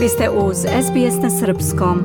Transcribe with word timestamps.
Vi 0.00 0.08
ste 0.08 0.30
uz 0.30 0.56
SBS 0.56 1.22
na 1.22 1.30
Srpskom. 1.30 1.98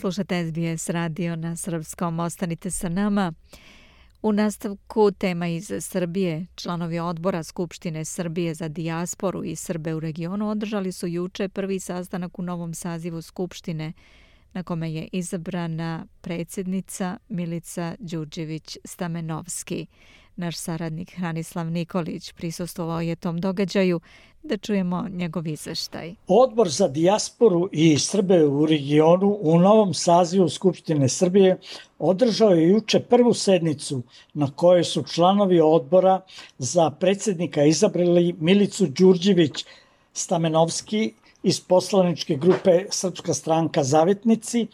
Slušate 0.00 0.50
SBS 0.50 0.88
radio 0.88 1.36
na 1.36 1.56
Srpskom. 1.56 2.20
Ostanite 2.20 2.70
sa 2.70 2.88
nama. 2.88 3.32
U 4.22 4.32
nastavku 4.32 5.10
tema 5.10 5.48
iz 5.48 5.72
Srbije, 5.80 6.46
članovi 6.54 6.98
odbora 6.98 7.42
Skupštine 7.42 8.04
Srbije 8.04 8.54
za 8.54 8.68
dijasporu 8.68 9.44
i 9.44 9.56
Srbe 9.56 9.94
u 9.94 10.00
regionu 10.00 10.48
održali 10.48 10.92
su 10.92 11.06
juče 11.06 11.48
prvi 11.48 11.80
sastanak 11.80 12.38
u 12.38 12.42
novom 12.42 12.74
sazivu 12.74 13.22
Skupštine 13.22 13.92
na 14.52 14.62
kome 14.62 14.92
je 14.92 15.08
izabrana 15.12 16.06
predsjednica 16.20 17.18
Milica 17.28 17.94
Đurđević-Stamenovski. 17.98 19.86
Naš 20.36 20.56
saradnik 20.56 21.14
Hranislav 21.16 21.70
Nikolić 21.70 22.32
prisustovao 22.32 23.00
je 23.00 23.16
tom 23.16 23.40
događaju 23.40 24.00
da 24.42 24.56
čujemo 24.56 25.06
njegov 25.10 25.46
izveštaj. 25.46 26.14
Odbor 26.26 26.68
za 26.68 26.88
dijasporu 26.88 27.68
i 27.72 27.98
Srbe 27.98 28.44
u 28.44 28.66
regionu 28.66 29.38
u 29.40 29.58
novom 29.58 29.94
sazivu 29.94 30.48
Skupštine 30.48 31.08
Srbije 31.08 31.58
održao 31.98 32.50
je 32.50 32.68
juče 32.68 33.00
prvu 33.00 33.34
sednicu 33.34 34.02
na 34.34 34.50
kojoj 34.56 34.84
su 34.84 35.02
članovi 35.02 35.60
odbora 35.60 36.20
za 36.58 36.90
predsjednika 36.90 37.64
izabrali 37.64 38.34
Milicu 38.40 38.86
Đurđević 38.86 39.64
Stamenovski 40.12 41.12
iz 41.42 41.60
poslaničke 41.60 42.36
grupe 42.36 42.84
Srpska 42.90 43.34
stranka 43.34 43.84
Zavetnici, 43.84 44.66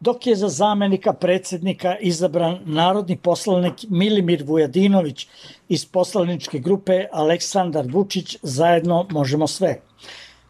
dok 0.00 0.26
je 0.26 0.36
za 0.36 0.48
zamenika 0.48 1.12
predsednika 1.12 1.96
izabran 1.98 2.58
narodni 2.64 3.16
poslanik 3.16 3.84
Milimir 3.88 4.44
Vujadinović 4.46 5.26
iz 5.68 5.84
poslaničke 5.86 6.58
grupe 6.58 7.04
Aleksandar 7.12 7.86
Vučić 7.92 8.36
zajedno 8.42 9.06
možemo 9.10 9.46
sve. 9.46 9.80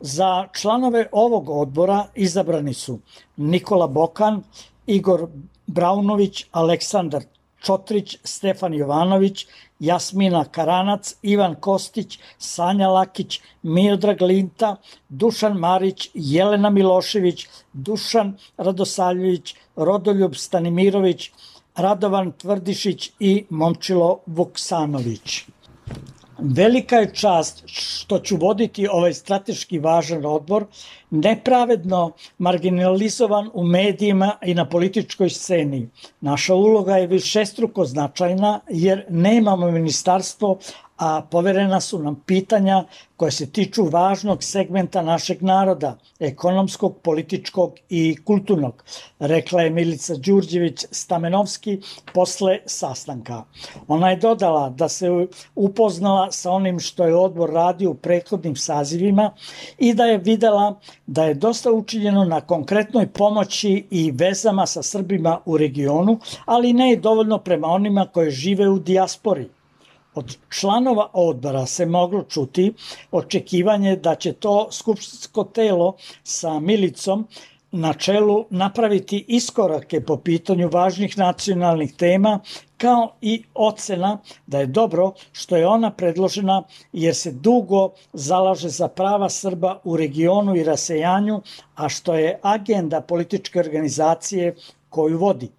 Za 0.00 0.48
članove 0.60 1.08
ovog 1.12 1.50
odbora 1.50 2.06
izabrani 2.14 2.74
su 2.74 2.98
Nikola 3.36 3.86
Bokan, 3.86 4.42
Igor 4.86 5.28
Braunović, 5.66 6.46
Aleksandar 6.52 7.22
Čotrić, 7.64 8.18
Stefan 8.24 8.74
Jovanović, 8.74 9.46
Jasmina 9.80 10.44
Karanac, 10.44 11.14
Ivan 11.22 11.54
Kostić, 11.54 12.18
Sanja 12.38 12.88
Lakić, 12.88 13.40
Miodrag 13.62 14.22
Linta, 14.22 14.76
Dušan 15.08 15.58
Marić, 15.58 16.10
Jelena 16.14 16.70
Milošević, 16.70 17.46
Dušan 17.72 18.36
Radosaljević, 18.56 19.54
Rodoljub 19.76 20.34
Stanimirović, 20.36 21.30
Radovan 21.76 22.32
Tvrdišić 22.32 23.10
i 23.20 23.44
Momčilo 23.50 24.18
Vuksanović. 24.26 25.44
Velika 26.38 26.96
je 26.96 27.14
čast 27.14 27.62
što 27.66 28.18
ću 28.18 28.36
voditi 28.36 28.88
ovaj 28.88 29.14
strateški 29.14 29.78
važan 29.78 30.26
odbor, 30.26 30.66
nepravedno 31.14 32.12
marginalizovan 32.38 33.50
u 33.54 33.64
medijima 33.64 34.32
i 34.42 34.54
na 34.54 34.68
političkoj 34.68 35.30
sceni. 35.30 35.88
Naša 36.20 36.54
uloga 36.54 36.96
je 36.96 37.06
višestruko 37.06 37.84
značajna 37.84 38.60
jer 38.68 39.04
nemamo 39.08 39.70
ministarstvo 39.70 40.58
a 40.96 41.22
poverena 41.30 41.80
su 41.80 41.98
nam 41.98 42.22
pitanja 42.26 42.84
koje 43.16 43.30
se 43.30 43.46
tiču 43.50 43.84
važnog 43.84 44.42
segmenta 44.42 45.02
našeg 45.02 45.42
naroda, 45.42 45.98
ekonomskog, 46.20 46.96
političkog 47.02 47.74
i 47.88 48.16
kulturnog, 48.24 48.84
rekla 49.18 49.62
je 49.62 49.70
Milica 49.70 50.14
Đurđević 50.14 50.84
Stamenovski 50.90 51.80
posle 52.14 52.58
sastanka. 52.66 53.42
Ona 53.88 54.10
je 54.10 54.16
dodala 54.16 54.70
da 54.70 54.88
se 54.88 55.10
upoznala 55.54 56.32
sa 56.32 56.50
onim 56.50 56.80
što 56.80 57.04
je 57.04 57.16
odbor 57.16 57.50
radio 57.50 57.90
u 57.90 57.94
prethodnim 57.94 58.56
sazivima 58.56 59.30
i 59.78 59.94
da 59.94 60.04
je 60.04 60.18
videla 60.18 60.80
da 61.06 61.24
je 61.24 61.34
dosta 61.34 61.72
učinjeno 61.72 62.24
na 62.24 62.40
konkretnoj 62.40 63.06
pomoći 63.06 63.86
i 63.90 64.10
vezama 64.10 64.66
sa 64.66 64.82
Srbima 64.82 65.40
u 65.44 65.56
regionu, 65.56 66.18
ali 66.44 66.72
ne 66.72 66.90
je 66.90 66.96
dovoljno 66.96 67.38
prema 67.38 67.68
onima 67.68 68.06
koje 68.06 68.30
žive 68.30 68.68
u 68.68 68.78
dijaspori. 68.78 69.48
Od 70.14 70.36
članova 70.50 71.10
odbora 71.12 71.66
se 71.66 71.86
moglo 71.86 72.22
čuti 72.22 72.72
očekivanje 73.10 73.96
da 73.96 74.14
će 74.14 74.32
to 74.32 74.68
skupštinsko 74.70 75.44
telo 75.44 75.96
sa 76.22 76.60
milicom 76.60 77.26
na 77.74 77.92
čelu 77.92 78.44
napraviti 78.50 79.24
iskorake 79.28 80.00
po 80.00 80.16
pitanju 80.16 80.68
važnih 80.72 81.18
nacionalnih 81.18 81.94
tema, 81.96 82.40
kao 82.76 83.14
i 83.20 83.42
ocena 83.54 84.18
da 84.46 84.58
je 84.58 84.66
dobro 84.66 85.12
što 85.32 85.56
je 85.56 85.66
ona 85.66 85.90
predložena 85.90 86.62
jer 86.92 87.14
se 87.14 87.32
dugo 87.32 87.90
zalaže 88.12 88.68
za 88.68 88.88
prava 88.88 89.28
Srba 89.28 89.80
u 89.84 89.96
regionu 89.96 90.56
i 90.56 90.64
rasejanju, 90.64 91.40
a 91.74 91.88
što 91.88 92.14
je 92.14 92.38
agenda 92.42 93.00
političke 93.00 93.60
organizacije 93.60 94.54
koju 94.88 95.18
vodi. 95.18 95.50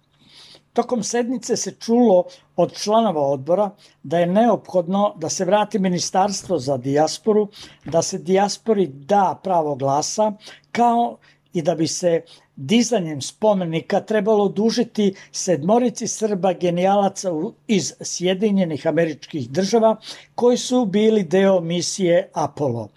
Tokom 0.72 1.02
sednice 1.02 1.56
se 1.56 1.74
čulo 1.80 2.24
od 2.56 2.72
članova 2.72 3.20
odbora 3.20 3.70
da 4.02 4.18
je 4.18 4.26
neophodno 4.26 5.14
da 5.16 5.28
se 5.28 5.44
vrati 5.44 5.78
ministarstvo 5.78 6.58
za 6.58 6.76
dijasporu, 6.76 7.48
da 7.84 8.02
se 8.02 8.18
dijaspori 8.18 8.86
da 8.86 9.40
pravo 9.42 9.74
glasa, 9.74 10.32
kao 10.72 11.16
i 11.56 11.62
da 11.62 11.74
bi 11.74 11.86
se 11.86 12.20
dizanjem 12.56 13.20
spomenika 13.20 14.00
trebalo 14.00 14.48
dužiti 14.48 15.14
sedmorici 15.32 16.06
Srba 16.06 16.52
genijalaca 16.52 17.30
iz 17.68 17.92
Sjedinjenih 18.00 18.86
američkih 18.86 19.50
država 19.50 19.96
koji 20.34 20.56
su 20.56 20.84
bili 20.84 21.22
deo 21.22 21.60
misije 21.60 22.30
Apollo. 22.32 22.88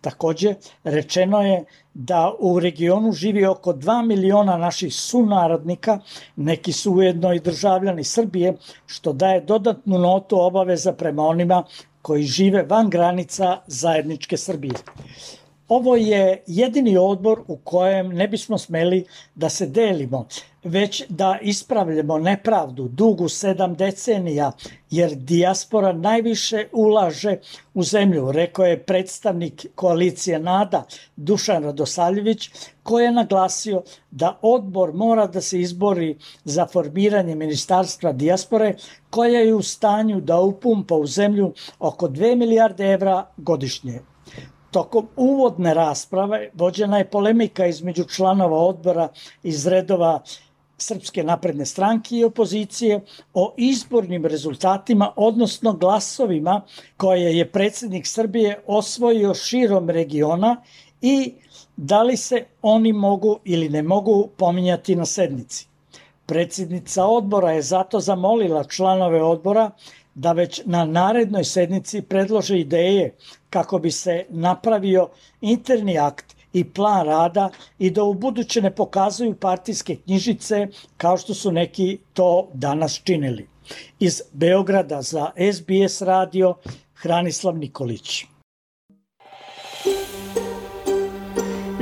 Takođe, 0.00 0.54
rečeno 0.84 1.42
je 1.42 1.64
da 1.94 2.34
u 2.38 2.60
regionu 2.60 3.12
živi 3.12 3.46
oko 3.46 3.72
2 3.72 4.06
miliona 4.06 4.56
naših 4.56 4.94
sunarodnika, 4.94 5.98
neki 6.36 6.72
su 6.72 6.92
ujedno 6.92 7.32
i 7.34 7.40
državljani 7.40 8.04
Srbije, 8.04 8.56
što 8.86 9.12
daje 9.12 9.40
dodatnu 9.40 9.98
notu 9.98 10.40
obaveza 10.40 10.92
prema 10.92 11.26
onima 11.26 11.64
koji 12.02 12.22
žive 12.22 12.62
van 12.62 12.90
granica 12.90 13.58
zajedničke 13.66 14.36
Srbije. 14.36 14.74
Ovo 15.68 15.96
je 15.96 16.42
jedini 16.46 16.96
odbor 16.96 17.40
u 17.48 17.56
kojem 17.56 18.08
ne 18.08 18.28
bismo 18.28 18.58
smeli 18.58 19.04
da 19.34 19.48
se 19.48 19.66
delimo, 19.66 20.26
već 20.64 21.02
da 21.08 21.38
ispravljamo 21.42 22.18
nepravdu 22.18 22.88
dugu 22.88 23.28
sedam 23.28 23.74
decenija, 23.74 24.52
jer 24.90 25.14
dijaspora 25.14 25.92
najviše 25.92 26.68
ulaže 26.72 27.36
u 27.74 27.82
zemlju, 27.82 28.32
rekao 28.32 28.66
je 28.66 28.82
predstavnik 28.82 29.66
koalicije 29.74 30.38
NADA 30.38 30.82
Dušan 31.16 31.64
Radosaljević, 31.64 32.50
koji 32.82 33.04
je 33.04 33.12
naglasio 33.12 33.82
da 34.10 34.38
odbor 34.42 34.92
mora 34.92 35.26
da 35.26 35.40
se 35.40 35.60
izbori 35.60 36.18
za 36.44 36.66
formiranje 36.66 37.34
ministarstva 37.34 38.12
dijaspore, 38.12 38.74
koja 39.10 39.40
je 39.40 39.54
u 39.54 39.62
stanju 39.62 40.20
da 40.20 40.40
upumpa 40.40 40.94
u 40.94 41.06
zemlju 41.06 41.52
oko 41.78 42.08
2 42.08 42.36
milijarde 42.36 42.92
evra 42.92 43.26
godišnje. 43.36 44.00
Tokom 44.70 45.08
uvodne 45.16 45.74
rasprave 45.74 46.50
vođena 46.54 46.98
je 46.98 47.10
polemika 47.10 47.66
između 47.66 48.04
članova 48.04 48.58
odbora 48.58 49.08
iz 49.42 49.66
redova 49.66 50.22
Srpske 50.80 51.22
napredne 51.24 51.66
stranke 51.66 52.16
i 52.16 52.24
opozicije 52.24 53.00
o 53.34 53.54
izbornim 53.56 54.26
rezultatima, 54.26 55.12
odnosno 55.16 55.72
glasovima 55.72 56.60
koje 56.96 57.36
je 57.36 57.50
predsednik 57.52 58.06
Srbije 58.06 58.62
osvojio 58.66 59.34
širom 59.34 59.90
regiona 59.90 60.56
i 61.00 61.32
da 61.76 62.02
li 62.02 62.16
se 62.16 62.44
oni 62.62 62.92
mogu 62.92 63.38
ili 63.44 63.68
ne 63.68 63.82
mogu 63.82 64.28
pominjati 64.36 64.96
na 64.96 65.04
sednici. 65.04 65.66
Predsednica 66.26 67.04
odbora 67.04 67.52
je 67.52 67.62
zato 67.62 68.00
zamolila 68.00 68.64
članove 68.64 69.22
odbora 69.22 69.70
da 70.18 70.32
već 70.32 70.62
na 70.64 70.84
narednoj 70.84 71.44
sednici 71.44 72.02
predlože 72.02 72.58
ideje 72.58 73.14
kako 73.50 73.78
bi 73.78 73.90
se 73.90 74.24
napravio 74.28 75.08
interni 75.40 75.98
akt 75.98 76.36
i 76.52 76.64
plan 76.64 77.06
rada 77.06 77.50
i 77.78 77.90
da 77.90 78.02
u 78.02 78.14
buduće 78.14 78.62
ne 78.62 78.70
pokazuju 78.74 79.34
partijske 79.34 79.96
knjižice 79.96 80.66
kao 80.96 81.16
što 81.16 81.34
su 81.34 81.52
neki 81.52 81.98
to 82.12 82.48
danas 82.54 83.00
činili. 83.04 83.46
Iz 83.98 84.22
Beograda 84.32 85.02
za 85.02 85.30
SBS 85.52 86.02
radio 86.02 86.54
Hranislav 86.94 87.58
Nikolić. 87.58 88.24